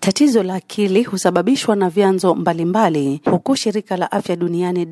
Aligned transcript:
Tatizo 0.00 0.42
la 0.42 0.54
akili 0.54 1.02
husababishwa 1.02 1.76
na 1.76 1.90
vyanzo 1.90 2.34
mbalimbali, 2.34 3.20
huku 3.30 3.56
shirika 3.56 3.96
la 3.96 4.12
afya 4.12 4.36
duniani 4.36 4.88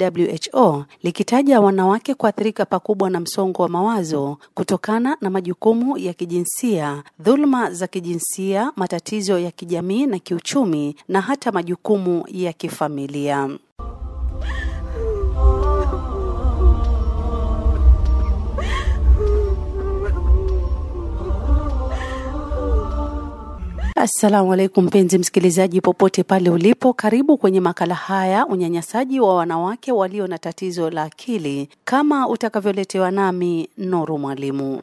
WHO 0.54 0.84
likitaja 1.02 1.60
wanawake 1.60 2.14
kuathirika 2.14 2.64
pakubwa 2.64 3.10
na 3.10 3.21
msongo 3.21 3.62
wa 3.62 3.68
mawazo 3.68 4.38
kutokana 4.54 5.16
na 5.21 5.30
majukumu 5.30 5.98
ya 5.98 6.12
kijinsia, 6.12 7.03
dhuluma 7.21 7.71
za 7.71 7.87
kijinsia, 7.87 8.73
matatizo 8.77 9.39
ya 9.39 9.51
kijamii 9.51 10.07
na 10.07 10.19
kiuchumi, 10.19 10.96
na 11.09 11.21
hata 11.21 11.53
majukumu 11.53 12.25
ya 12.29 12.53
kifamilia. 12.53 13.48
Assalamu 24.03 24.53
alaikum 24.53 24.85
mpenzi 24.85 25.18
msikilizaji, 25.18 25.81
popote 25.81 26.22
pale 26.22 26.50
ulipo, 26.50 26.93
karibu 26.93 27.39
kwenye 27.39 27.61
makala 27.61 27.95
haya, 27.95 28.46
unyanyasaji 28.46 29.21
wa 29.21 29.35
wanawake 29.36 29.93
walio 29.93 30.27
na 30.27 30.39
tatizo 30.39 30.91
la 30.91 31.03
akili, 31.03 31.68
kama 31.85 32.28
utakavyoletewa 32.28 33.11
nami 33.11 33.69
Nuru 33.78 34.19
Mwalimu. 34.19 34.83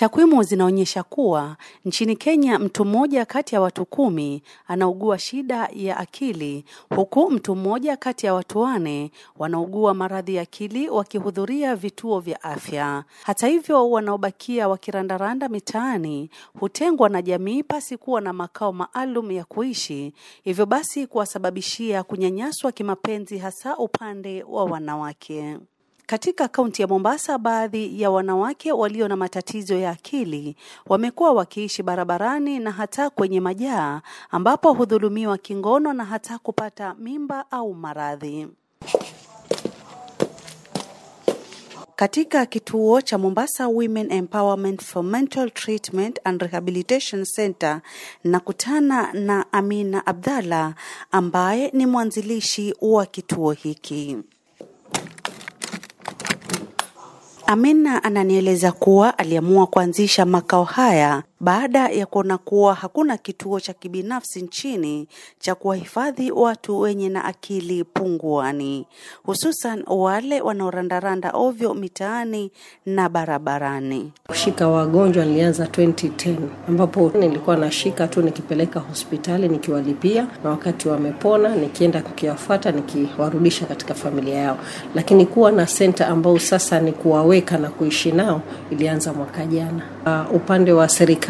Takwimu 0.00 0.42
zinaonyesha 0.42 1.02
kuwa 1.02 1.56
nchini 1.84 2.16
Kenya 2.16 2.58
mtu 2.58 2.84
mmoja 2.84 3.24
kati 3.24 3.54
ya 3.54 3.60
watu 3.60 3.84
kumi 3.86 4.42
anaugua 4.68 5.18
shida 5.18 5.68
ya 5.74 5.96
akili, 5.96 6.64
huku 6.96 7.30
mtu 7.30 7.56
mmoja 7.56 7.96
kati 7.96 8.26
ya 8.26 8.34
watu 8.34 8.58
wane 8.60 9.10
wanaugua 9.38 9.94
maradhi 9.94 10.34
ya 10.34 10.42
akili 10.42 10.88
wakihudhuria 10.88 11.76
vituo 11.76 12.20
vya 12.20 12.42
afya. 12.42 13.04
Hata 13.22 13.46
hivyo, 13.46 13.90
wanaobakia 13.90 14.68
wakirandaranda 14.68 15.48
mitaani 15.48 16.30
hutengwa 16.60 17.08
na 17.08 17.22
jamii 17.22 17.62
pasi 17.62 17.96
kuwa 17.96 18.20
na 18.20 18.32
makao 18.32 18.72
maalum 18.72 19.30
ya 19.30 19.44
kuishi, 19.44 20.12
hivyo 20.42 20.66
basi 20.66 21.06
kuwasababishia 21.06 22.02
kunyanyaswa 22.02 22.72
kimapenzi, 22.72 23.38
hasa 23.38 23.76
upande 23.78 24.42
wa 24.42 24.64
wanawake. 24.64 25.58
Katika 26.10 26.48
kaunti 26.48 26.82
ya 26.82 26.88
Mombasa, 26.88 27.38
baadhi 27.38 28.02
ya 28.02 28.10
wanawake 28.10 28.72
walio 28.72 29.08
na 29.08 29.16
matatizo 29.16 29.74
ya 29.78 29.90
akili 29.90 30.56
wamekuwa 30.86 31.32
wakiishi 31.32 31.82
barabarani 31.82 32.58
na 32.58 32.70
hata 32.70 33.10
kwenye 33.10 33.40
majaa 33.40 34.02
ambapo 34.30 34.72
hudhulumiwa 34.72 35.38
kingono 35.38 35.92
na 35.92 36.04
hata 36.04 36.38
kupata 36.38 36.94
mimba 36.98 37.50
au 37.50 37.74
maradhi. 37.74 38.48
Katika 41.96 42.46
kituo 42.46 43.00
cha 43.00 43.18
Mombasa 43.18 43.68
Women 43.68 44.12
Empowerment 44.12 44.82
for 44.84 45.04
Mental 45.04 45.50
Treatment 45.50 46.20
and 46.24 46.42
Rehabilitation 46.42 47.24
Center 47.24 47.80
nakutana 48.24 49.12
na 49.12 49.52
Amina 49.52 50.06
Abdalla 50.06 50.74
ambaye 51.12 51.70
ni 51.74 51.86
mwanzilishi 51.86 52.74
wa 52.80 53.06
kituo 53.06 53.52
hiki. 53.52 54.18
Amina 57.50 58.04
ananieleza 58.04 58.72
kuwa 58.72 59.18
aliamua 59.18 59.66
kuanzisha 59.66 60.24
makao 60.26 60.64
haya 60.64 61.22
baada 61.40 61.88
ya 61.88 62.06
kuona 62.06 62.38
kuwa 62.38 62.74
hakuna 62.74 63.16
kituo 63.16 63.60
cha 63.60 63.72
kibinafsi 63.72 64.42
nchini 64.42 65.08
cha 65.38 65.54
kuwahifadhi 65.54 66.30
watu 66.30 66.80
wenye 66.80 67.08
na 67.08 67.24
akili 67.24 67.84
punguani, 67.84 68.86
hususan 69.22 69.84
wale 69.86 70.40
wanaorandaranda 70.40 71.30
ovyo 71.34 71.74
mitaani 71.74 72.50
na 72.86 73.08
barabarani. 73.08 74.12
Kushika 74.26 74.68
wagonjwa 74.68 75.24
nilianza 75.24 75.64
2010 75.64 76.36
ambapo 76.68 77.12
nilikuwa 77.18 77.56
nashika 77.56 78.08
tu 78.08 78.22
nikipeleka 78.22 78.80
hospitali 78.80 79.48
nikiwalipia, 79.48 80.26
na 80.44 80.50
wakati 80.50 80.88
wamepona 80.88 81.56
nikienda 81.56 82.02
kukiwafuata 82.02 82.70
nikiwarudisha 82.72 83.66
katika 83.66 83.94
familia 83.94 84.34
yao, 84.34 84.58
lakini 84.94 85.26
kuwa 85.26 85.52
na 85.52 85.66
senta 85.66 86.08
ambao 86.08 86.38
sasa 86.38 86.80
ni 86.80 86.92
kuwaweka 86.92 87.58
na 87.58 87.70
kuishi 87.70 88.12
nao 88.12 88.42
ilianza 88.70 89.12
mwaka 89.12 89.46
jana. 89.46 89.82
Uh, 90.06 90.34
upande 90.36 90.72
wa 90.72 90.88
serikali 90.88 91.29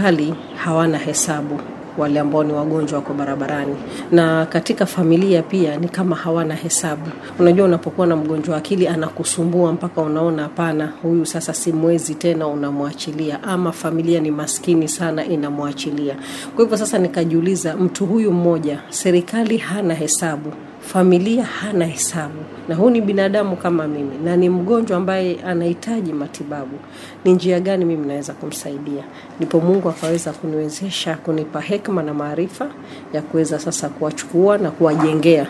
hawana 0.57 0.99
hesabu 0.99 1.61
wale 1.99 2.21
ambao 2.21 2.45
ni 2.45 2.53
wagonjwa 2.53 2.99
wako 2.99 3.15
barabarani, 3.15 3.77
na 4.13 4.47
katika 4.47 4.87
familia 4.87 5.43
pia 5.43 5.77
ni 5.77 5.89
kama 5.89 6.17
hawana 6.17 6.55
hesabu. 6.55 7.07
Unajua, 7.39 7.65
unapokuwa 7.67 8.07
na 8.07 8.17
mgonjwa 8.17 8.53
wa 8.53 8.59
akili 8.59 8.89
anakusumbua 8.89 9.73
mpaka 9.73 10.01
unaona 10.03 10.43
hapana, 10.43 10.93
huyu 11.03 11.27
sasa 11.27 11.55
simwezi 11.55 12.15
tena, 12.15 12.47
unamwachilia, 12.47 13.43
ama 13.43 13.73
familia 13.73 14.21
ni 14.21 14.31
maskini 14.31 14.89
sana, 14.89 15.25
inamwachilia. 15.25 16.17
Kwa 16.55 16.65
hivyo 16.65 16.79
sasa 16.79 16.99
nikajiuliza, 16.99 17.77
mtu 17.77 18.07
huyu 18.07 18.33
mmoja, 18.33 18.79
serikali 18.89 19.57
hana 19.59 19.95
hesabu 19.95 20.53
familia 20.81 21.45
hana 21.45 21.87
hesabu, 21.87 22.45
na 22.69 22.75
huu 22.75 22.91
ni 22.91 23.01
binadamu 23.01 23.57
kama 23.57 23.89
mimi 23.89 24.19
na 24.25 24.37
ni 24.37 24.49
mgonjwa 24.49 24.97
ambaye 24.97 25.41
anahitaji 25.43 26.13
matibabu. 26.13 26.79
Ni 27.25 27.33
njia 27.33 27.61
gani 27.61 27.85
mimi 27.85 28.07
naweza 28.07 28.33
kumsaidia? 28.33 29.05
Ndipo 29.37 29.61
Mungu 29.61 29.89
akaweza 29.89 30.33
kuniwezesha 30.33 31.17
kunipa 31.17 31.61
hekima 31.61 32.03
na 32.03 32.15
maarifa 32.15 32.71
ya 33.13 33.23
kuweza 33.23 33.59
sasa 33.59 33.89
kuwachukua 33.89 34.59
na 34.59 34.71
kuwajengea. 34.71 35.47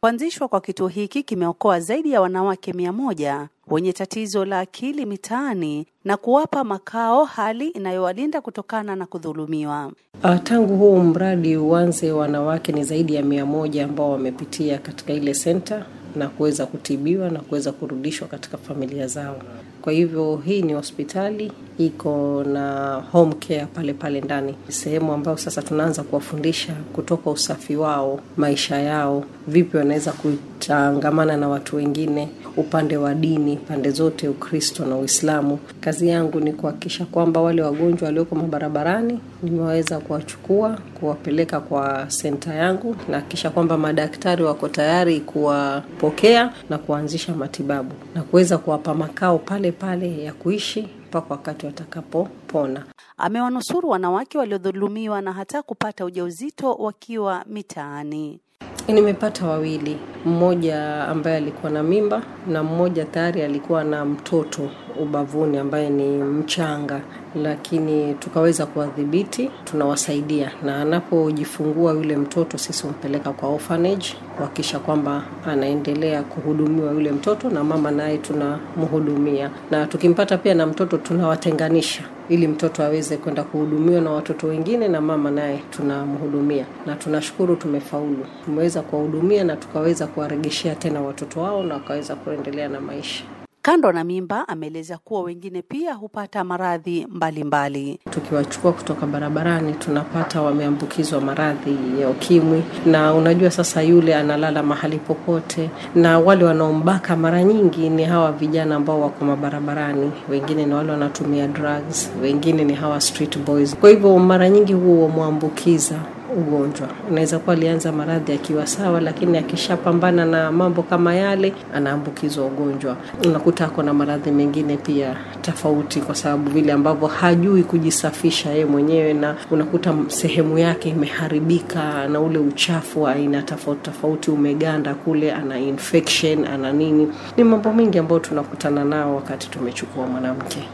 Kuanzishwa 0.00 0.48
kwa 0.48 0.60
kituo 0.60 0.88
hiki 0.88 1.22
kimeokoa 1.22 1.80
zaidi 1.80 2.12
ya 2.12 2.20
wanawake 2.20 2.72
mia 2.72 2.92
moja 2.92 3.48
wenye 3.68 3.92
tatizo 3.92 4.44
la 4.44 4.58
akili 4.60 5.06
mitaani 5.06 5.86
na 6.04 6.16
kuwapa 6.16 6.64
makao, 6.64 7.24
hali 7.24 7.68
inayowalinda 7.68 8.40
kutokana 8.40 8.96
na 8.96 9.06
kudhulumiwa. 9.06 9.92
Uh, 10.24 10.36
tangu 10.42 10.76
huu 10.76 11.00
mradi 11.00 11.56
uanze, 11.56 12.12
wanawake 12.12 12.72
ni 12.72 12.84
zaidi 12.84 13.14
ya 13.14 13.22
mia 13.22 13.46
moja 13.46 13.84
ambao 13.84 14.10
wamepitia 14.10 14.78
katika 14.78 15.12
ile 15.12 15.34
senta 15.34 15.86
na 16.16 16.28
kuweza 16.28 16.66
kutibiwa 16.66 17.30
na 17.30 17.40
kuweza 17.40 17.72
kurudishwa 17.72 18.28
katika 18.28 18.58
familia 18.58 19.06
zao. 19.06 19.36
Kwa 19.82 19.92
hivyo 19.92 20.36
hii 20.44 20.62
ni 20.62 20.72
hospitali 20.72 21.52
iko 21.78 22.44
na 22.44 22.94
home 23.12 23.34
care 23.48 23.66
pale 23.74 23.94
pale 23.94 24.20
ndani, 24.20 24.54
sehemu 24.68 25.12
ambayo 25.12 25.36
sasa 25.36 25.62
tunaanza 25.62 26.02
kuwafundisha 26.02 26.72
kutoka 26.92 27.30
usafi 27.30 27.76
wao, 27.76 28.20
maisha 28.36 28.78
yao, 28.80 29.24
vipi 29.48 29.76
wanaweza 29.76 30.12
kutangamana 30.12 31.36
na 31.36 31.48
watu 31.48 31.76
wengine, 31.76 32.28
upande 32.56 32.96
wa 32.96 33.14
dini, 33.14 33.56
pande 33.56 33.90
zote, 33.90 34.28
Ukristo 34.28 34.86
na 34.86 34.96
Uislamu. 34.96 35.58
Kazi 35.80 36.08
yangu 36.08 36.40
ni 36.40 36.52
kuhakikisha 36.52 37.04
kwamba 37.04 37.40
wale 37.40 37.62
wagonjwa 37.62 38.06
walioko 38.06 38.34
mabarabarani 38.34 39.20
nimeweza 39.44 40.00
kuwachukua, 40.00 40.78
kuwapeleka 41.00 41.60
kwa 41.60 42.10
senta 42.10 42.54
yangu, 42.54 42.96
na 43.08 43.16
hakikisha 43.16 43.50
kwamba 43.50 43.78
madaktari 43.78 44.42
wako 44.44 44.68
tayari 44.68 45.20
kuwapokea 45.20 46.52
na 46.70 46.78
kuanzisha 46.78 47.34
matibabu 47.34 47.94
na 48.14 48.22
kuweza 48.22 48.58
kuwapa 48.58 48.94
makao 48.94 49.38
pale 49.38 49.72
pale 49.72 50.22
ya 50.24 50.32
kuishi 50.32 50.88
mpaka 51.08 51.26
wakati 51.34 51.66
watakapopona. 51.66 52.84
Amewanusuru 53.16 53.88
wanawake 53.88 54.38
waliodhulumiwa 54.38 55.20
na 55.20 55.32
hata 55.32 55.62
kupata 55.62 56.04
ujauzito 56.04 56.72
wakiwa 56.74 57.44
mitaani. 57.46 58.40
Nimepata 58.88 59.46
wawili, 59.46 59.98
mmoja 60.24 61.04
ambaye 61.08 61.36
alikuwa 61.36 61.72
na 61.72 61.82
mimba 61.82 62.22
na 62.48 62.62
mmoja 62.62 63.04
tayari 63.04 63.42
alikuwa 63.42 63.84
na 63.84 64.04
mtoto 64.04 64.70
ubavuni 65.00 65.58
ambaye 65.58 65.90
ni 65.90 66.06
mchanga, 66.22 67.00
lakini 67.34 68.14
tukaweza 68.14 68.66
kuwadhibiti, 68.66 69.50
tunawasaidia. 69.64 70.50
Na 70.64 70.80
anapojifungua 70.82 71.92
yule 71.92 72.16
mtoto, 72.16 72.58
sisi 72.58 72.82
humpeleka 72.86 73.30
kwa 73.32 73.48
orphanage 73.48 74.06
kuhakikisha 74.36 74.78
kwamba 74.78 75.22
anaendelea 75.46 76.22
kuhudumiwa 76.22 76.92
yule 76.92 77.12
mtoto, 77.12 77.50
na 77.50 77.64
mama 77.64 77.90
naye 77.90 78.18
tunamhudumia, 78.18 79.50
na 79.70 79.86
tukimpata 79.86 80.38
pia 80.38 80.54
na 80.54 80.66
mtoto 80.66 80.96
tunawatenganisha 80.98 82.02
ili 82.28 82.48
mtoto 82.48 82.82
aweze 82.84 83.16
kwenda 83.16 83.42
kuhudumiwa 83.44 84.00
na 84.00 84.10
watoto 84.10 84.46
wengine 84.46 84.88
na 84.88 85.00
mama 85.00 85.30
naye 85.30 85.60
tunamhudumia, 85.70 86.66
na 86.86 86.96
tunashukuru 86.96 87.56
tumefaulu, 87.56 88.26
tumeweza 88.44 88.82
kuwahudumia 88.82 89.44
na 89.44 89.56
tukaweza 89.56 90.06
kuwaregeshea 90.14 90.74
tena 90.74 91.00
watoto 91.00 91.40
wao 91.40 91.62
na 91.62 91.74
wakaweza 91.74 92.14
kuendelea 92.16 92.68
na 92.68 92.80
maisha. 92.80 93.24
Kando 93.62 93.92
na 93.92 94.04
mimba, 94.04 94.48
ameeleza 94.48 94.98
kuwa 94.98 95.22
wengine 95.22 95.62
pia 95.62 95.94
hupata 95.94 96.44
maradhi 96.44 97.06
mbalimbali. 97.10 97.98
Tukiwachukua 98.10 98.72
kutoka 98.72 99.06
barabarani, 99.06 99.72
tunapata 99.72 100.42
wameambukizwa 100.42 101.20
maradhi 101.20 101.76
ya 102.00 102.08
ukimwi, 102.10 102.62
na 102.86 103.14
unajua 103.14 103.50
sasa 103.50 103.82
yule 103.82 104.14
analala 104.14 104.62
mahali 104.62 104.98
popote, 104.98 105.70
na 105.94 106.18
wale 106.18 106.44
wanaombaka 106.44 107.16
mara 107.16 107.42
nyingi 107.44 107.90
ni 107.90 108.04
hawa 108.04 108.32
vijana 108.32 108.74
ambao 108.76 109.00
wako 109.00 109.24
mabarabarani, 109.24 110.12
wengine 110.28 110.66
ni 110.66 110.74
wale 110.74 110.90
wanatumia 110.92 111.46
drugs, 111.48 112.10
wengine 112.22 112.64
ni 112.64 112.74
hawa 112.74 113.00
street 113.00 113.38
boys. 113.38 113.76
Kwa 113.76 113.90
hivyo 113.90 114.18
mara 114.18 114.48
nyingi 114.48 114.72
huo 114.72 115.02
wamwambukiza 115.02 115.98
ugonjwa. 116.38 116.88
Unaweza 117.10 117.38
kuwa 117.38 117.56
alianza 117.56 117.92
maradhi 117.92 118.32
akiwa 118.32 118.66
sawa, 118.66 119.00
lakini 119.00 119.38
akishapambana 119.38 120.24
na 120.26 120.52
mambo 120.52 120.82
kama 120.82 121.14
yale 121.14 121.52
anaambukizwa 121.74 122.46
ugonjwa. 122.46 122.96
Unakuta 123.26 123.64
ako 123.64 123.82
na 123.82 123.94
maradhi 123.94 124.30
mengine 124.30 124.76
pia 124.76 125.16
tofauti, 125.42 126.00
kwa 126.00 126.14
sababu 126.14 126.50
vile 126.50 126.72
ambavyo 126.72 127.08
hajui 127.08 127.62
kujisafisha 127.62 128.50
yeye 128.50 128.64
mwenyewe, 128.64 129.12
na 129.14 129.34
unakuta 129.50 129.94
sehemu 130.06 130.58
yake 130.58 130.88
imeharibika 130.88 132.08
na 132.08 132.20
ule 132.20 132.38
uchafu 132.38 133.02
wa 133.02 133.12
aina 133.12 133.42
tofauti 133.42 133.80
tofauti 133.82 134.30
umeganda 134.30 134.94
kule, 134.94 135.32
ana 135.32 135.58
infection, 135.58 136.44
ana 136.46 136.72
nini. 136.72 137.08
Ni 137.36 137.44
mambo 137.44 137.72
mengi 137.72 137.98
ambayo 137.98 138.20
tunakutana 138.20 138.84
nao 138.84 139.16
wakati 139.16 139.50
tumechukua 139.50 140.06
mwanamke. 140.06 140.68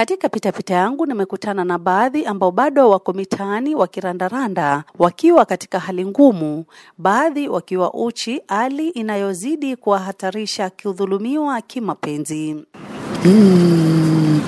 Katika 0.00 0.28
pitapita 0.28 0.74
yangu 0.74 1.06
nimekutana 1.06 1.64
na 1.64 1.78
baadhi 1.78 2.26
ambao 2.26 2.50
bado 2.50 2.90
wako 2.90 3.12
mitaani 3.12 3.74
wakirandaranda 3.74 4.84
wakiwa 4.98 5.44
katika 5.44 5.78
hali 5.80 6.06
ngumu, 6.06 6.64
baadhi 6.98 7.48
wakiwa 7.48 7.94
uchi, 7.94 8.42
hali 8.48 8.88
inayozidi 8.88 9.76
kuwahatarisha 9.76 10.70
kudhulumiwa 10.82 11.60
kimapenzi. 11.60 12.56
Mm, 13.24 14.40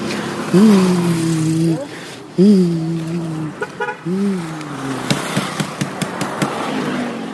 mm, 0.54 1.76
mm, 2.38 3.52
mm. 4.06 4.40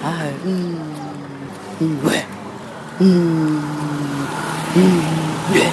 Ah, 0.04 0.30
mm, 0.46 0.78
mm, 1.80 1.98
we. 2.06 2.24
Mm, 3.00 3.62
mm, 4.76 5.02
we. 5.54 5.72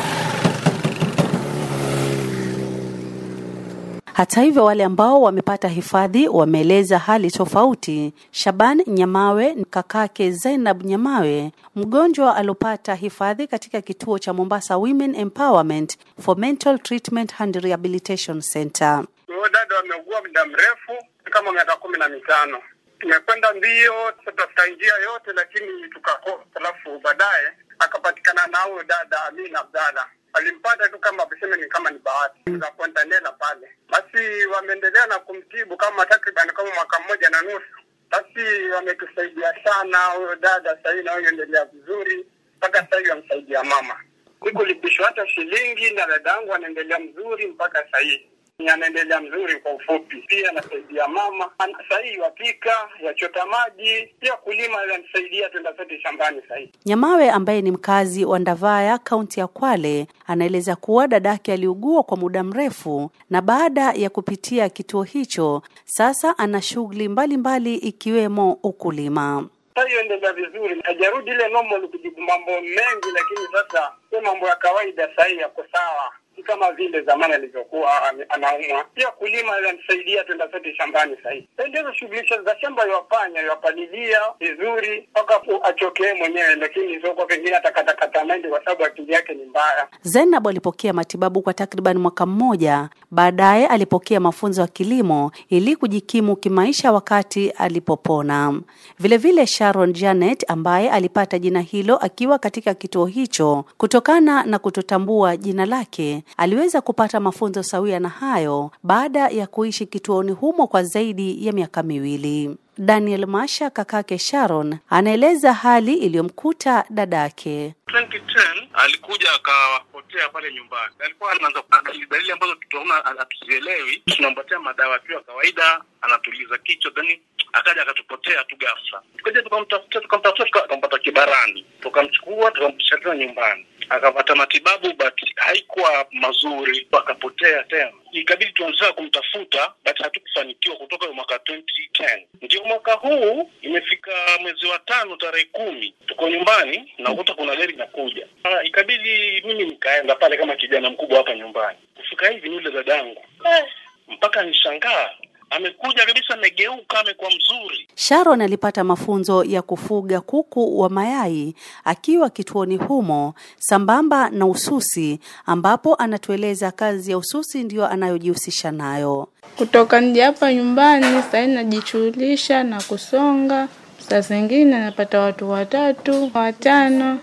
Hata 4.16 4.42
hivyo 4.42 4.66
wale 4.66 4.84
ambao 4.84 5.22
wamepata 5.22 5.68
hifadhi 5.68 6.28
wameeleza 6.28 7.00
hali 7.00 7.32
tofauti. 7.32 8.14
Shaban 8.32 8.84
Nyamawe, 8.88 9.56
kakake 9.70 10.32
Zainab 10.32 10.84
Nyamawe, 10.84 11.52
mgonjwa 11.76 12.36
aliopata 12.36 12.96
hifadhi 12.96 13.48
katika 13.48 13.82
kituo 13.82 14.20
cha 14.20 14.34
Mombasa 14.34 14.78
Women 14.78 15.16
Empowerment 15.16 15.98
for 16.22 16.38
Mental 16.38 16.80
Treatment 16.80 17.42
and 17.42 17.56
Rehabilitation 17.56 18.42
Center. 18.42 19.04
Huyo 19.28 19.50
dada 19.50 19.80
ameugua 19.80 20.22
muda 20.22 20.46
mrefu 20.46 21.06
kama 21.24 21.52
miaka 21.52 21.76
kumi 21.76 21.98
na 21.98 22.10
mitano. 22.10 22.58
Tumekwenda 23.00 23.54
mbio 23.54 23.94
tutafuta 24.26 24.68
njia 24.68 24.94
yote, 25.04 25.32
lakini 25.36 25.90
tukakosa. 25.94 26.38
Alafu 26.56 27.00
baadaye 27.04 27.48
akapatikana 27.80 28.48
na 28.48 28.58
huyo 28.58 28.84
dada 28.84 29.24
Amina 29.26 29.60
Abdalla 29.60 30.06
alimpata 30.36 30.90
tu 30.90 31.00
kama 31.00 31.26
tuseme 31.26 31.58
ni 31.58 31.68
kama 31.68 31.92
ni 31.92 32.00
bahati 32.00 32.58
za 32.60 32.72
Fontanela 32.78 33.32
pale. 33.32 33.68
Basi 33.90 34.46
wameendelea 34.46 35.06
na 35.08 35.20
kumtibu 35.20 35.78
kama 35.78 36.06
takriban 36.06 36.48
kama 36.48 36.70
mwaka 36.76 37.00
mmoja 37.00 37.30
na 37.30 37.42
nusu. 37.42 37.76
Basi 38.10 38.70
wametusaidia 38.76 39.54
sana, 39.64 39.98
huyo 40.06 40.36
dada 40.36 40.78
sahii 40.84 41.02
nayoendelea 41.04 41.66
vizuri 41.66 42.26
mpaka 42.58 42.88
sahii 42.92 43.08
wamsaidia 43.10 43.64
mama, 43.64 44.00
sikulipishwa 44.46 45.06
hata 45.08 45.28
shilingi, 45.28 45.92
na 45.92 46.06
dada 46.08 46.32
yangu 46.32 46.54
anaendelea 46.54 47.00
mzuri 47.00 47.48
mpaka 47.48 47.88
sahii 47.92 48.30
anaendelea 48.74 49.22
mzuri. 49.22 49.56
Kwa 49.60 49.74
ufupi, 49.74 50.16
pia 50.28 50.50
anasaidia 50.50 51.08
mama 51.08 51.52
sahii, 51.90 52.18
wapika 52.18 52.72
yachota 53.04 53.46
maji, 53.46 54.08
pia 54.20 54.34
kulima, 54.34 54.82
ananisaidia 54.82 55.50
twenda 55.50 55.78
sote 55.78 56.02
shambani 56.02 56.42
sahii. 56.50 56.72
Nyamawe 56.86 57.30
ambaye 57.30 57.62
ni 57.62 57.72
mkazi 57.72 58.26
wa 58.26 58.40
Ndavaya, 58.40 58.98
kaunti 58.98 59.40
ya 59.40 59.48
Kwale, 59.48 60.08
anaeleza 60.28 60.76
kuwa 60.76 61.08
dadake 61.08 61.54
aliugua 61.54 62.04
kwa 62.04 62.18
muda 62.18 62.44
mrefu 62.44 63.12
na 63.30 63.42
baada 63.42 63.92
ya 63.92 64.10
kupitia 64.10 64.70
kituo 64.70 65.04
hicho, 65.04 65.62
sasa 65.86 66.38
ana 66.38 66.62
shughuli 66.62 67.08
mbalimbali 67.10 67.76
ikiwemo 67.76 68.54
ukulima. 68.64 69.50
Sasa 69.76 69.88
hiyo 69.88 70.02
endelea 70.02 70.34
vizuri, 70.34 70.82
hajarudi 70.84 71.32
ile 71.32 71.48
normal 71.50 71.88
kujibu 71.88 72.22
mambo 72.22 72.52
mengi, 72.62 73.08
lakini 73.16 73.48
sasa 73.52 73.92
mambo 74.24 74.48
ya 74.48 74.56
kawaida, 74.56 75.10
sahii 75.16 75.38
yako 75.38 75.66
sawa 75.72 76.12
kama 76.46 76.72
vile 76.72 77.02
zamani 77.02 77.34
alivyokuwa 77.34 77.90
anaumwa. 78.30 78.84
Pia 78.96 79.08
kulima 79.08 79.60
inamsaidia, 79.60 80.24
twenda 80.24 80.52
sote 80.52 80.76
shambani 80.76 81.18
sahii. 81.24 81.48
Ndizo 81.70 81.94
shughuli 81.94 82.28
za 82.46 82.60
shamba 82.62 82.88
iwafanya 82.88 83.40
yawapalilia 83.42 84.20
vizuri 84.40 85.08
mpaka 85.12 85.42
achokee 85.64 86.14
mwenyewe, 86.14 86.56
lakini 86.56 87.02
soko 87.02 87.26
pengine 87.26 87.56
atakatakata 87.56 88.26
mendi 88.26 88.48
kwa 88.48 88.60
sababu 88.64 88.86
akili 88.86 89.14
yake 89.14 89.34
ni 89.34 89.46
mbaya. 89.46 89.88
Zainab 90.02 90.48
alipokea 90.48 90.94
matibabu 90.94 91.42
kwa 91.42 91.54
takriban 91.54 91.98
mwaka 91.98 92.26
mmoja. 92.26 92.90
Baadaye 93.12 93.68
alipokea 93.68 94.20
mafunzo 94.20 94.62
ya 94.62 94.68
kilimo 94.68 95.32
ili 95.50 95.76
kujikimu 95.76 96.36
kimaisha 96.36 96.92
wakati 96.92 97.50
alipopona. 97.50 98.62
Vilevile 99.00 99.32
vile 99.34 99.48
Sharon 99.48 99.94
Janet 99.94 100.46
ambaye 100.52 100.90
alipata 100.92 101.40
jina 101.40 101.62
hilo 101.62 101.98
akiwa 101.98 102.40
katika 102.40 102.74
kituo 102.74 103.06
hicho 103.06 103.66
kutokana 103.78 104.44
na 104.44 104.60
kutotambua 104.60 105.38
jina 105.38 105.66
lake 105.66 106.24
aliweza 106.38 106.82
kupata 106.82 107.20
mafunzo 107.20 107.64
sawia 107.64 108.00
na 108.00 108.10
hayo 108.10 108.72
baada 108.84 109.28
ya 109.28 109.48
kuishi 109.48 109.86
kituoni 109.86 110.32
humo 110.32 110.68
kwa 110.68 110.84
zaidi 110.84 111.46
ya 111.48 111.54
miaka 111.54 111.84
miwili. 111.84 112.58
Daniel 112.78 113.26
Masha, 113.26 113.70
kakake 113.70 114.18
Sharon, 114.18 114.78
anaeleza 114.90 115.54
hali 115.54 115.94
iliyomkuta 115.94 116.86
dadake. 116.90 117.74
2010 117.88 118.68
alikuja 118.74 119.28
akapotea 119.34 120.30
pale 120.30 120.54
nyumbani, 120.54 120.94
alikuwa 121.06 121.32
anaanza 121.32 121.64
dalili 122.10 122.32
ambazo 122.32 122.56
tutaona 122.56 122.94
hatuzielewi. 122.94 124.04
Tunampatia 124.06 124.60
madawa 124.60 125.00
tu 125.00 125.12
ya 125.14 125.20
kawaida, 125.20 125.82
anatuliza 126.06 126.58
kichwa, 126.58 126.92
then 126.92 127.20
akaja 127.54 127.82
akatupotea 127.82 128.44
tu 128.44 128.56
ghafla. 128.58 129.02
Tukaja 129.18 129.42
tukamtafuta, 129.42 130.02
tukamtafuta, 130.02 130.44
tukampata 130.62 131.00
Kibarani, 131.00 131.66
tukamchukua, 131.82 132.52
tukampisha 132.52 132.98
nyumbani, 133.18 133.66
akapata 133.90 134.36
matibabu 134.36 134.94
but 134.94 135.22
haikuwa 135.36 136.06
mazuri, 136.12 136.88
akapotea 136.92 137.64
tena. 137.64 137.92
Ikabidi 138.12 138.52
tuanzia 138.52 138.92
kumtafuta 138.94 139.74
but 139.86 140.00
hatukufanikiwa 140.02 140.76
kutoka 140.76 141.12
mwaka 141.12 141.36
2010. 141.36 142.26
Ndio 142.42 142.64
mwaka 142.64 142.94
huu 142.94 143.52
imefika 143.62 144.12
mwezi 144.42 144.66
wa 144.66 144.80
tano 144.80 145.16
tarehe 145.16 145.46
kumi, 145.52 145.94
tuko 146.08 146.30
nyumbani 146.30 146.94
nakuta 146.98 147.34
kuna 147.34 147.56
gari 147.56 147.74
inakuja. 147.74 148.28
Ikabidi 148.64 149.42
mimi 149.46 149.64
nikaenda 149.66 150.16
pale 150.16 150.38
kama 150.38 150.56
kijana 150.56 150.90
mkubwa 150.90 151.18
hapa 151.18 151.36
nyumbani. 151.36 151.78
Kufika 151.96 152.30
hivi 152.30 152.50
nule 152.50 152.72
dadangu 152.72 153.26
eh, 153.46 153.66
mpaka 154.08 154.44
nishangaa 154.44 155.10
amekuja 155.50 156.06
kabisa, 156.06 156.34
amegeuka, 156.34 157.00
amekuwa 157.00 157.30
mzuri. 157.30 157.88
Sharon 157.96 158.42
alipata 158.42 158.84
mafunzo 158.84 159.44
ya 159.44 159.62
kufuga 159.62 160.22
kuku 160.22 160.80
wa 160.80 160.90
mayai 160.90 161.56
akiwa 161.84 162.30
kituoni 162.30 162.78
humo 162.78 163.34
sambamba 163.60 164.30
na 164.30 164.46
ususi, 164.46 165.20
ambapo 165.46 165.96
anatueleza 165.96 166.72
kazi 166.72 167.12
ya 167.12 167.18
ususi 167.18 167.64
ndiyo 167.64 167.88
anayojihusisha 167.88 168.72
nayo. 168.72 169.28
Kutoka 169.58 170.02
nje 170.02 170.22
hapa 170.22 170.54
nyumbani 170.54 171.24
sahii 171.32 171.48
najishughulisha 171.54 172.64
na 172.64 172.82
kusonga, 172.82 173.68
saa 174.10 174.22
zingine 174.22 174.80
napata 174.80 175.20
watu 175.20 175.50
watatu 175.50 176.32
watano, 176.34 177.20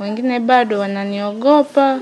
wengine 0.00 0.40
bado 0.40 0.78
wananiogopa, 0.78 2.00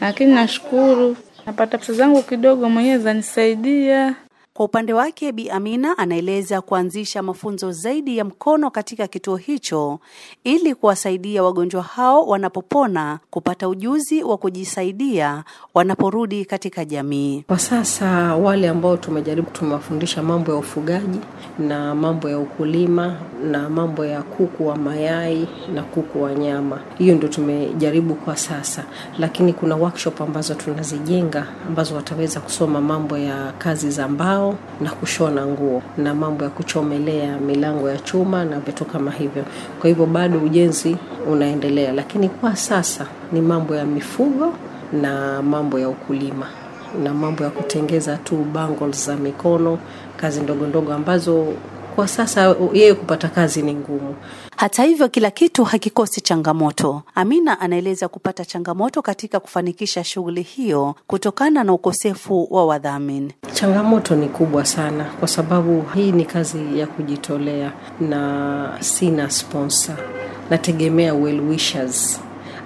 lakini 0.00 0.34
nashukuru 0.34 1.16
napata 1.46 1.78
pesa 1.78 1.92
zangu 1.92 2.22
kidogo 2.22 2.68
mwenyewe 2.68 2.98
zanisaidia. 2.98 4.14
Kwa 4.54 4.64
upande 4.66 4.92
wake 4.92 5.32
Bi 5.32 5.50
Amina 5.50 5.98
anaeleza 5.98 6.60
kuanzisha 6.60 7.22
mafunzo 7.22 7.72
zaidi 7.72 8.18
ya 8.18 8.24
mkono 8.24 8.70
katika 8.70 9.06
kituo 9.06 9.36
hicho 9.36 9.98
ili 10.44 10.74
kuwasaidia 10.74 11.42
wagonjwa 11.42 11.82
hao 11.82 12.26
wanapopona 12.26 13.18
kupata 13.30 13.68
ujuzi 13.68 14.22
wa 14.22 14.36
kujisaidia 14.38 15.44
wanaporudi 15.74 16.44
katika 16.44 16.84
jamii. 16.84 17.44
Kwa 17.46 17.58
sasa 17.58 18.36
wale 18.36 18.68
ambao 18.68 18.96
tumejaribu 18.96 19.50
tumewafundisha 19.50 20.22
mambo 20.22 20.52
ya 20.52 20.58
ufugaji 20.58 21.18
na 21.58 21.94
mambo 21.94 22.28
ya 22.30 22.38
ukulima 22.38 23.16
na 23.50 23.68
mambo 23.70 24.04
ya 24.04 24.22
kuku 24.22 24.66
wa 24.66 24.76
mayai 24.76 25.48
na 25.74 25.82
kuku 25.82 26.22
wa 26.22 26.34
nyama. 26.34 26.80
Hiyo 26.98 27.14
ndio 27.14 27.28
tumejaribu 27.28 28.14
kwa 28.14 28.36
sasa, 28.36 28.84
lakini 29.18 29.52
kuna 29.52 29.76
workshop 29.76 30.20
ambazo 30.20 30.54
tunazijenga 30.54 31.46
ambazo 31.68 31.94
wataweza 31.94 32.40
kusoma 32.40 32.80
mambo 32.80 33.18
ya 33.18 33.52
kazi 33.58 33.90
za 33.90 34.08
mbao 34.08 34.41
na 34.80 34.90
kushona 34.90 35.46
nguo 35.46 35.82
na 35.98 36.14
mambo 36.14 36.44
ya 36.44 36.50
kuchomelea 36.50 37.36
milango 37.38 37.90
ya 37.90 37.96
chuma 37.98 38.44
na 38.44 38.60
vitu 38.60 38.84
kama 38.84 39.10
hivyo. 39.10 39.44
Kwa 39.80 39.88
hivyo 39.88 40.06
bado 40.06 40.38
ujenzi 40.38 40.96
unaendelea, 41.30 41.92
lakini 41.92 42.28
kwa 42.28 42.56
sasa 42.56 43.06
ni 43.32 43.40
mambo 43.40 43.74
ya 43.76 43.84
mifugo 43.84 44.52
na 45.02 45.42
mambo 45.42 45.78
ya 45.78 45.88
ukulima 45.88 46.46
na 47.04 47.14
mambo 47.14 47.44
ya 47.44 47.50
kutengeza 47.50 48.16
tu 48.16 48.36
bangles 48.36 49.06
za 49.06 49.16
mikono, 49.16 49.78
kazi 50.16 50.40
ndogo 50.40 50.66
ndogo 50.66 50.92
ambazo 50.92 51.46
kwa 51.96 52.08
sasa 52.08 52.54
yeye 52.72 52.94
kupata 52.94 53.28
kazi 53.28 53.62
ni 53.62 53.74
ngumu. 53.74 54.14
Hata 54.62 54.82
hivyo, 54.82 55.08
kila 55.08 55.30
kitu 55.30 55.64
hakikosi 55.64 56.20
changamoto. 56.20 57.02
Amina 57.14 57.60
anaeleza 57.60 58.08
kupata 58.08 58.44
changamoto 58.44 59.02
katika 59.02 59.40
kufanikisha 59.40 60.04
shughuli 60.04 60.42
hiyo 60.42 60.94
kutokana 61.06 61.64
na 61.64 61.72
ukosefu 61.72 62.48
wa 62.50 62.66
wadhamini. 62.66 63.32
Changamoto 63.52 64.14
ni 64.16 64.28
kubwa 64.28 64.64
sana, 64.64 65.04
kwa 65.04 65.28
sababu 65.28 65.84
hii 65.94 66.12
ni 66.12 66.24
kazi 66.24 66.78
ya 66.78 66.86
kujitolea 66.86 67.72
na 68.00 68.76
sina 68.80 69.30
sponsor, 69.30 69.96
nategemea 70.50 71.14
well 71.14 71.40
wishers 71.40 72.20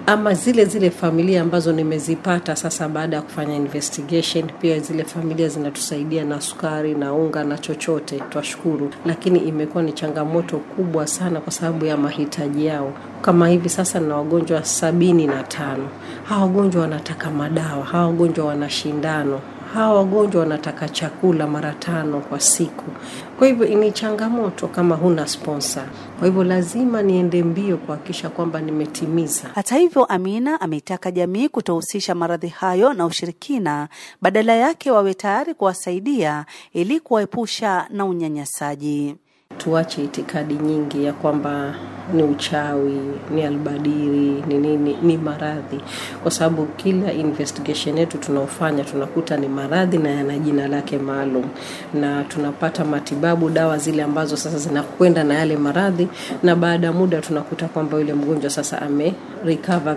ama 0.09 0.33
zile 0.33 0.65
zile 0.65 0.89
familia 0.91 1.41
ambazo 1.41 1.71
nimezipata 1.73 2.55
sasa 2.55 2.87
baada 2.89 3.15
ya 3.15 3.21
kufanya 3.21 3.55
investigation. 3.55 4.49
Pia 4.61 4.79
zile 4.79 5.03
familia 5.03 5.47
zinatusaidia 5.49 6.23
na 6.25 6.41
sukari 6.41 6.93
na 6.95 7.13
unga 7.13 7.43
na 7.43 7.57
chochote, 7.57 8.19
twashukuru, 8.29 8.89
lakini 9.05 9.39
imekuwa 9.39 9.83
ni 9.83 9.91
changamoto 9.93 10.57
kubwa 10.57 11.07
sana 11.07 11.39
kwa 11.41 11.51
sababu 11.51 11.85
ya 11.85 11.97
mahitaji 11.97 12.65
yao. 12.65 12.93
Kama 13.21 13.47
hivi 13.49 13.69
sasa 13.69 13.99
na 13.99 14.15
wagonjwa 14.15 14.63
sabini 14.65 15.27
na 15.27 15.43
tano. 15.43 15.87
Hawa 16.23 16.41
wagonjwa 16.41 16.81
wanataka 16.81 17.31
madawa, 17.31 17.85
hawa 17.85 18.05
wagonjwa 18.07 18.45
wana 18.45 18.69
shindano 18.69 19.39
hawa 19.73 19.95
wagonjwa 19.95 20.41
wanataka 20.41 20.89
chakula 20.89 21.47
mara 21.47 21.73
tano 21.73 22.19
kwa 22.19 22.39
siku. 22.39 22.85
Kwa 23.37 23.47
hivyo 23.47 23.67
ni 23.67 23.91
changamoto 23.91 24.67
kama 24.67 24.95
huna 24.95 25.27
sponsa. 25.27 25.85
Kwa 26.19 26.27
hivyo 26.27 26.43
lazima 26.43 27.01
niende 27.01 27.43
mbio 27.43 27.77
kuhakikisha 27.77 28.29
kwamba 28.29 28.61
nimetimiza. 28.61 29.49
Hata 29.55 29.75
hivyo, 29.75 30.05
Amina 30.05 30.61
ameitaka 30.61 31.11
jamii 31.11 31.49
kutohusisha 31.49 32.15
maradhi 32.15 32.47
hayo 32.47 32.93
na 32.93 33.05
ushirikina, 33.05 33.87
badala 34.21 34.53
yake 34.55 34.91
wawe 34.91 35.13
tayari 35.13 35.53
kuwasaidia 35.53 36.45
ili 36.73 36.99
kuwaepusha 36.99 37.87
na 37.89 38.05
unyanyasaji. 38.05 39.15
Tuache 39.57 40.03
itikadi 40.03 40.53
nyingi 40.53 41.03
ya 41.05 41.13
kwamba 41.13 41.73
ni 42.13 42.23
uchawi, 42.23 42.99
ni 43.35 43.43
albadiri, 43.43 44.43
ni 44.47 44.57
nini, 44.57 44.97
ni 45.01 45.17
maradhi, 45.17 45.79
kwa 46.23 46.31
sababu 46.31 46.65
kila 46.65 47.13
investigation 47.13 47.97
yetu 47.97 48.17
tunaofanya 48.17 48.83
tunakuta 48.83 49.37
ni 49.37 49.47
maradhi 49.47 49.97
na 49.97 50.09
yana 50.09 50.37
jina 50.39 50.67
lake 50.67 50.97
maalum, 50.97 51.43
na 51.93 52.23
tunapata 52.23 52.85
matibabu, 52.85 53.49
dawa 53.49 53.77
zile 53.77 54.03
ambazo 54.03 54.37
sasa 54.37 54.57
zinakwenda 54.57 55.23
na 55.23 55.33
yale 55.33 55.57
maradhi, 55.57 56.07
na 56.43 56.55
baada 56.55 56.87
ya 56.87 56.93
muda 56.93 57.21
tunakuta 57.21 57.67
kwamba 57.67 57.97
yule 57.97 58.13
mgonjwa 58.13 58.49
sasa 58.49 58.81
ame 58.81 59.13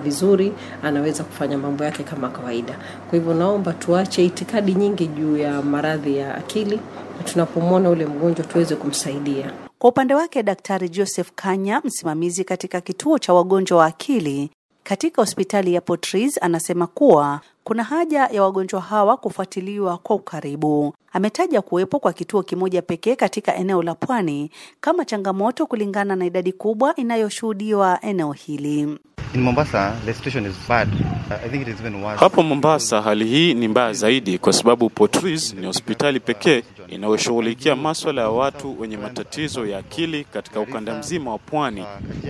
vizuri, 0.04 0.52
anaweza 0.82 1.24
kufanya 1.24 1.58
mambo 1.58 1.84
yake 1.84 2.02
kama 2.02 2.28
kawaida. 2.28 2.74
Kwa 3.10 3.18
hivyo 3.18 3.34
naomba 3.34 3.72
tuache 3.72 4.24
itikadi 4.24 4.74
nyingi 4.74 5.06
juu 5.06 5.36
ya 5.36 5.62
maradhi 5.62 6.16
ya 6.16 6.34
akili, 6.34 6.80
tunapomwona 7.24 7.90
ule 7.90 8.06
mgonjwa 8.06 8.44
tuweze 8.46 8.76
kumsaidia. 8.76 9.52
Kwa 9.78 9.90
upande 9.90 10.14
wake 10.14 10.42
Daktari 10.42 10.88
Joseph 10.88 11.30
Kanya, 11.34 11.80
msimamizi 11.84 12.44
katika 12.44 12.80
kituo 12.80 13.18
cha 13.18 13.32
wagonjwa 13.34 13.78
wa 13.78 13.86
akili 13.86 14.50
katika 14.82 15.22
hospitali 15.22 15.74
ya 15.74 15.80
Potris, 15.80 16.38
anasema 16.42 16.86
kuwa 16.86 17.40
kuna 17.70 17.84
haja 17.84 18.26
ya 18.32 18.42
wagonjwa 18.42 18.80
hawa 18.80 19.16
kufuatiliwa 19.16 19.98
kwa 19.98 20.16
ukaribu. 20.16 20.94
Ametaja 21.12 21.62
kuwepo 21.62 21.98
kwa 21.98 22.12
kituo 22.12 22.42
kimoja 22.42 22.82
pekee 22.82 23.16
katika 23.16 23.54
eneo 23.56 23.82
la 23.82 23.94
Pwani 23.94 24.50
kama 24.80 25.04
changamoto 25.04 25.66
kulingana 25.66 26.16
na 26.16 26.24
idadi 26.26 26.52
kubwa 26.52 26.96
inayoshuhudiwa 26.96 27.98
eneo 28.02 28.32
hili. 28.32 28.98
In 29.34 29.42
Mombasa, 29.42 29.94
the 30.04 30.12
situation 30.14 30.46
is 30.46 30.56
bad. 30.68 30.88
I 31.30 31.48
think 31.48 31.62
it 31.62 31.68
is 31.68 31.80
even 31.80 32.02
worse. 32.02 32.18
Hapo 32.20 32.42
Mombasa 32.42 33.02
hali 33.02 33.24
hii 33.24 33.54
ni 33.54 33.68
mbaya 33.68 33.92
zaidi 33.92 34.38
kwa 34.38 34.52
sababu 34.52 34.90
Potris 34.90 35.54
ni 35.54 35.66
hospitali 35.66 36.20
pekee 36.20 36.62
inayoshughulikia 36.88 37.76
maswala 37.76 38.22
ya 38.22 38.28
watu 38.28 38.80
wenye 38.80 38.96
matatizo 38.96 39.66
ya 39.66 39.78
akili 39.78 40.24
katika 40.24 40.60
ukanda 40.60 40.98
mzima 40.98 41.30
wa 41.30 41.38
pwani 41.38 41.84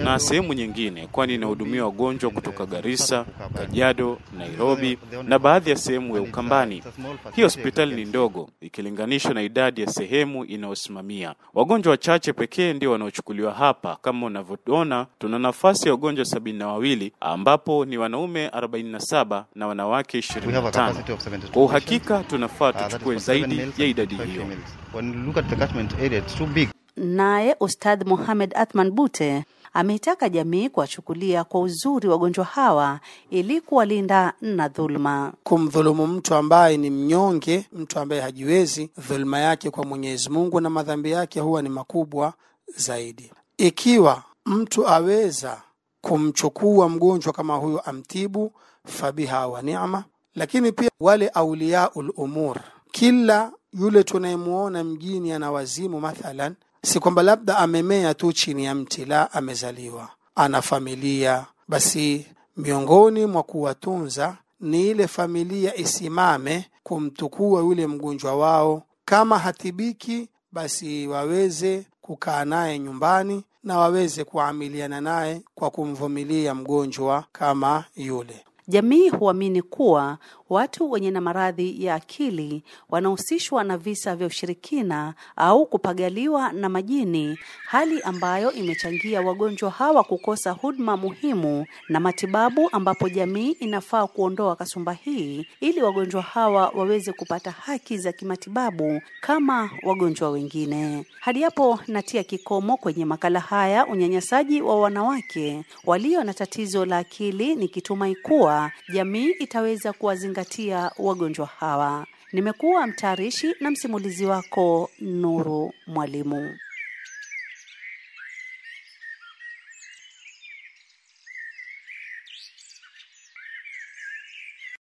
na 0.05 0.19
sehemu 0.19 0.53
nyingine, 0.55 1.07
kwani 1.13 1.35
inahudumia 1.35 1.85
wagonjwa 1.85 2.31
kutoka 2.31 2.67
Garissa, 2.67 3.25
Kajiado, 3.55 4.19
Nairobi 4.39 4.99
na 5.31 5.39
baadhi 5.39 5.71
ya 5.71 5.77
sehemu 5.77 6.17
ya 6.17 6.23
Ukambani. 6.23 6.83
Hii 7.37 7.43
hospitali 7.43 7.95
ni 7.95 8.05
ndogo 8.05 8.49
ikilinganishwa 8.61 9.35
na 9.35 9.43
idadi 9.43 9.81
ya 9.81 9.87
sehemu 9.87 10.45
inayosimamia. 10.45 11.35
Wagonjwa 11.55 11.91
wachache 11.91 12.33
pekee 12.33 12.73
ndio 12.73 12.91
wanaochukuliwa 12.93 13.53
hapa. 13.53 13.97
Kama 14.03 14.27
unavyoona, 14.27 15.07
tuna 15.19 15.39
nafasi 15.39 15.89
ya 15.89 15.95
wagonjwa 15.95 16.25
sabini 16.25 16.59
na 16.59 16.67
wawili 16.69 17.13
ambapo 17.21 17.85
ni 17.85 17.99
wanaume 17.99 18.49
47 18.49 19.45
na 19.55 19.67
wanawake 19.67 20.17
We 20.17 20.23
25. 20.23 20.63
capacity 20.73 21.13
of 21.13 21.27
72 21.27 21.51
Kwa 21.51 21.63
uhakika 21.65 22.23
tunafaa 22.25 22.71
Uh, 22.71 22.77
tuchukue 22.87 23.17
zaidi 23.17 23.59
ya 23.79 23.87
idadi 23.87 24.15
hiyo. 24.15 24.27
females. 24.43 24.65
When 24.95 25.09
you 25.15 25.21
look 25.23 25.37
at 25.37 25.47
the 25.49 25.57
catchment 25.57 25.93
area, 25.95 26.19
it's 26.19 26.35
too 26.35 26.47
big. 26.47 26.69
Naye 26.97 27.57
Ustadh 27.61 28.07
Mohamed 28.07 28.53
Athman 28.57 28.91
Bute 28.91 29.45
ameitaka 29.73 30.29
jamii 30.29 30.69
kuwachukulia 30.69 31.45
kwa 31.45 31.61
uzuri 31.61 32.09
wagonjwa 32.09 32.45
hawa 32.45 33.01
ili 33.31 33.61
kuwalinda 33.61 34.33
na 34.41 34.69
dhuluma. 34.69 35.33
kumdhulumu 35.45 36.07
mtu 36.07 36.35
ambaye 36.35 36.77
ni 36.77 36.91
mnyonge, 36.91 37.67
mtu 37.73 37.99
ambaye 37.99 38.21
hajiwezi, 38.23 38.91
dhuluma 39.09 39.39
yake 39.39 39.71
kwa 39.71 39.85
Mwenyezi 39.85 40.31
Mungu 40.31 40.61
na 40.61 40.71
madhambi 40.71 41.11
yake 41.11 41.41
huwa 41.41 41.63
ni 41.63 41.69
makubwa 41.69 42.33
zaidi. 42.77 43.33
Ikiwa 43.57 44.23
mtu 44.47 44.89
aweza 44.89 45.63
kumchukua 46.01 46.89
mgonjwa 46.89 47.33
kama 47.33 47.57
huyo 47.57 47.81
amtibu, 47.81 48.53
fabiha 48.87 49.47
wa 49.49 49.63
ni'ma. 49.63 50.05
Lakini 50.35 50.73
pia 50.73 50.91
wale 51.01 51.29
auliyaul 51.29 52.13
umur, 52.17 52.57
kila 52.93 53.53
yule 53.73 54.05
tunayemwona 54.05 54.85
mjini 54.85 55.33
ana 55.33 55.51
wazimu 55.53 56.01
mathalan, 56.01 56.55
si 56.83 57.01
kwamba 57.01 57.23
labda 57.23 57.59
amemea 57.59 58.15
tu 58.15 58.33
chini 58.33 58.65
ya 58.65 58.75
mti, 58.75 59.05
la, 59.05 59.33
amezaliwa, 59.33 60.09
ana 60.35 60.63
familia, 60.63 61.47
basi 61.69 62.27
miongoni 62.57 63.27
mwa 63.27 63.43
kuwatunza 63.43 64.37
ni 64.61 64.89
ile 64.91 65.09
familia 65.09 65.77
isimame 65.77 66.71
kumtukua 66.83 67.61
yule 67.61 67.87
mgonjwa 67.87 68.37
wao, 68.37 68.83
kama 69.05 69.39
hatibiki, 69.39 70.29
basi 70.53 71.07
waweze 71.07 71.87
kukaa 72.01 72.45
naye 72.45 72.79
nyumbani 72.79 73.45
na 73.65 73.79
waweze 73.79 74.25
kuamiliana 74.25 75.01
naye 75.01 75.43
kwa 75.55 75.71
kumvumilia 75.71 76.55
mgonjwa 76.55 77.25
kama 77.33 77.85
yule. 77.97 78.45
Jamii 78.71 79.09
huamini 79.09 79.63
kuwa 79.63 80.19
watu 80.51 80.91
wenye 80.91 81.11
na 81.11 81.21
maradhi 81.21 81.85
ya 81.85 81.95
akili 81.95 82.63
wanahusishwa 82.89 83.65
na 83.65 83.77
visa 83.79 84.17
vya 84.17 84.27
ushirikina 84.27 85.15
au 85.37 85.67
kupagaliwa 85.67 86.53
na 86.53 86.69
majini, 86.69 87.39
hali 87.67 88.01
ambayo 88.03 88.53
imechangia 88.53 89.21
wagonjwa 89.23 89.71
hawa 89.71 90.05
kukosa 90.05 90.51
huduma 90.51 90.97
muhimu 90.97 91.67
na 91.89 92.01
matibabu, 92.01 92.69
ambapo 92.73 93.09
jamii 93.09 93.51
inafaa 93.51 94.07
kuondoa 94.07 94.57
kasumba 94.57 94.93
hii 94.93 95.47
ili 95.61 95.83
wagonjwa 95.83 96.23
hawa 96.23 96.69
waweze 96.69 97.13
kupata 97.13 97.51
haki 97.51 97.99
za 97.99 98.13
kimatibabu 98.13 99.01
kama 99.21 99.71
wagonjwa 99.83 100.31
wengine. 100.31 101.07
Hadi 101.21 101.43
hapo 101.43 101.79
natia 101.89 102.23
kikomo 102.23 102.77
kwenye 102.77 103.05
makala 103.05 103.41
haya, 103.41 103.87
unyanyasaji 103.87 104.63
wa 104.63 104.81
wanawake 104.81 105.65
walio 105.85 106.25
na 106.25 106.35
tatizo 106.35 106.85
la 106.85 106.99
akili, 106.99 107.55
nikitumai 107.55 108.15
kuwa 108.15 108.60
jamii 108.93 109.31
itaweza 109.31 109.93
kuwazingatia 109.93 110.91
wagonjwa 110.99 111.47
hawa. 111.47 112.07
Nimekuwa 112.33 112.87
mtayarishi 112.87 113.55
na 113.61 113.71
msimulizi 113.71 114.25
wako 114.27 114.91
Nuru 115.01 115.73
Mwalimu. 115.87 116.57